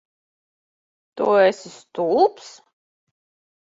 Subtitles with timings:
[1.15, 2.53] Tu esi stulbs?